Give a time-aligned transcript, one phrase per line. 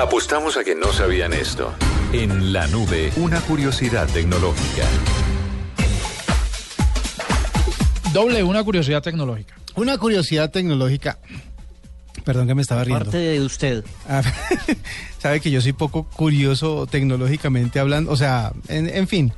[0.00, 1.74] Apostamos a que no sabían esto.
[2.14, 4.88] En la nube, una curiosidad tecnológica.
[8.10, 9.56] Doble, una curiosidad tecnológica.
[9.74, 11.18] Una curiosidad tecnológica.
[12.24, 13.04] Perdón que me estaba riendo.
[13.04, 13.84] Parte de usted.
[14.08, 14.22] Ah,
[15.18, 18.10] Sabe que yo soy poco curioso tecnológicamente hablando.
[18.10, 19.34] O sea, en, en fin.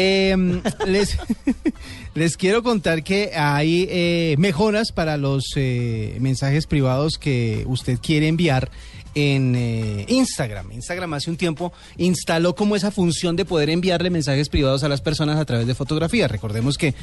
[0.00, 0.36] Eh,
[0.86, 1.16] les,
[2.14, 8.28] les quiero contar que hay eh, mejoras para los eh, mensajes privados que usted quiere
[8.28, 8.70] enviar
[9.14, 10.70] en eh, Instagram.
[10.70, 15.00] Instagram hace un tiempo instaló como esa función de poder enviarle mensajes privados a las
[15.00, 16.30] personas a través de fotografías.
[16.30, 16.94] Recordemos que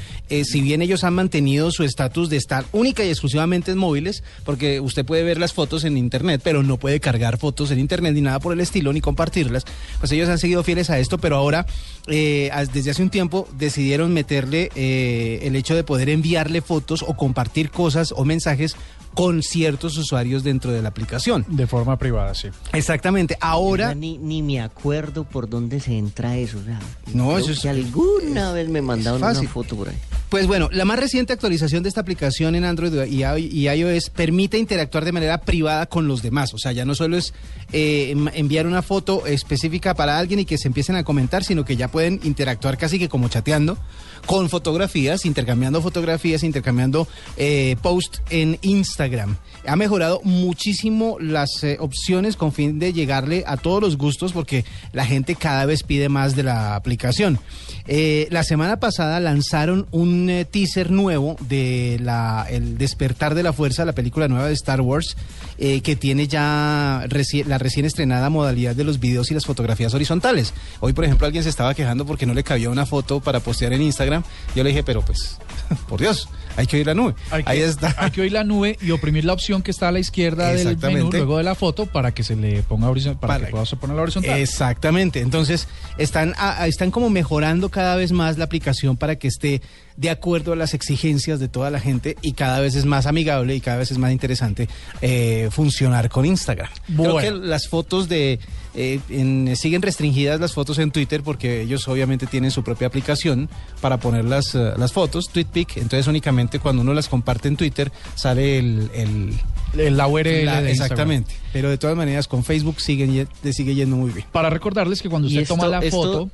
[0.45, 4.79] si bien ellos han mantenido su estatus de estar única y exclusivamente en móviles, porque
[4.79, 8.21] usted puede ver las fotos en internet, pero no puede cargar fotos en internet ni
[8.21, 9.65] nada por el estilo, ni compartirlas,
[9.99, 11.65] pues ellos han seguido fieles a esto, pero ahora
[12.07, 17.01] eh, as- desde hace un tiempo decidieron meterle eh, el hecho de poder enviarle fotos
[17.01, 18.75] o compartir cosas o mensajes
[19.15, 21.45] con ciertos usuarios dentro de la aplicación.
[21.47, 22.49] De forma privada, sí.
[22.73, 23.37] Exactamente.
[23.41, 26.59] Ahora Ni, ni me acuerdo por dónde se entra eso.
[26.59, 26.79] o sea,
[27.11, 29.95] No, creo eso es- que alguna vez me mandaron una foto por ahí.
[30.29, 35.05] Pues bueno, la más reciente actualización de esta aplicación en Android y iOS permite interactuar
[35.05, 36.53] de manera privada con los demás.
[36.53, 37.33] O sea, ya no solo es
[37.71, 41.75] eh, enviar una foto específica para alguien y que se empiecen a comentar, sino que
[41.77, 43.77] ya pueden interactuar casi que como chateando
[44.25, 49.37] con fotografías, intercambiando fotografías, intercambiando eh, posts en Instagram.
[49.67, 54.65] Ha mejorado muchísimo las eh, opciones con fin de llegarle a todos los gustos porque
[54.93, 57.39] la gente cada vez pide más de la aplicación.
[57.87, 63.53] Eh, la semana pasada lanzaron un eh, teaser nuevo de la, El despertar de la
[63.53, 65.15] fuerza, la película nueva de Star Wars,
[65.57, 67.05] eh, que tiene ya
[67.45, 70.53] la recién estrenada modalidad de los videos y las fotografías horizontales.
[70.79, 73.73] Hoy, por ejemplo, alguien se estaba quejando porque no le cabía una foto para postear
[73.73, 74.23] en Instagram.
[74.55, 75.37] Yo le dije, pero pues,
[75.89, 77.15] por Dios, hay que oír la nube.
[77.31, 77.95] Hay que, Ahí está.
[77.97, 80.77] hay que oír la nube y oprimir la opción que está a la izquierda del
[80.77, 83.65] menú luego de la foto para que se le ponga horizontal, para, Para que pueda
[83.79, 84.39] poner la horizontal.
[84.39, 85.19] Exactamente.
[85.21, 85.67] Entonces,
[85.97, 89.61] están, a- a- están como mejorando cada vez más la aplicación para que esté
[89.97, 93.55] de acuerdo a las exigencias de toda la gente y cada vez es más amigable
[93.55, 94.67] y cada vez es más interesante
[95.01, 96.69] eh, funcionar con Instagram.
[96.85, 97.17] Creo Bueno.
[97.19, 98.39] que las fotos de...
[98.73, 103.49] eh, en- siguen restringidas las fotos en Twitter porque ellos obviamente tienen su propia aplicación
[103.79, 105.77] para poner las, eh, las fotos, TweetPic.
[105.77, 109.33] Entonces, únicamente cuando uno las comparte en Twitter sale el- el,
[109.79, 110.71] El- la URL la- de Instagram.
[110.71, 111.35] exactamente.
[111.53, 114.25] Pero de todas maneras con Facebook siguen, le sigue yendo muy bien.
[114.31, 116.29] Para recordarles que cuando usted toma la esto- foto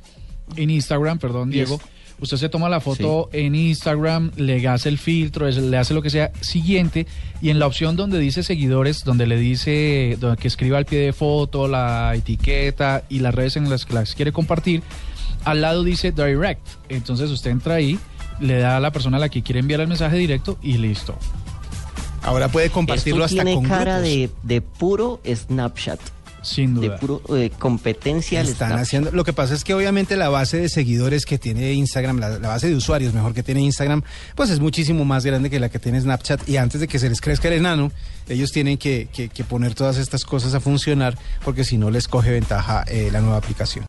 [0.56, 1.80] en Instagram, perdón, Diego, es-
[2.20, 6.02] usted se toma la foto en Instagram, le hace el filtro, es- le hace lo
[6.02, 7.06] que sea siguiente
[7.40, 11.00] y en la opción donde dice seguidores, donde le dice donde que escriba al pie
[11.00, 14.82] de foto, la etiqueta y las redes en las que las quiere compartir,
[15.44, 16.60] al lado dice direct.
[16.88, 17.98] Entonces usted entra ahí,
[18.40, 21.16] le da a la persona a la que quiere enviar el mensaje directo y listo.
[22.22, 25.98] Ahora puede compartirlo Esto hasta tiene con cara de, de puro Snapchat.
[26.44, 26.98] Sin De duda.
[26.98, 28.78] puro eh, competencia Están Snapchat.
[28.80, 32.30] haciendo, lo que pasa es que obviamente la base de seguidores que tiene Instagram, la,
[32.40, 34.02] la base de usuarios mejor que tiene Instagram,
[34.34, 37.08] pues es muchísimo más grande que la que tiene Snapchat y antes de que se
[37.08, 37.92] les crezca el enano,
[38.28, 42.08] ellos tienen que, que- que poner todas estas cosas a funcionar porque si no les
[42.08, 43.86] coge ventaja eh, la nueva aplicación.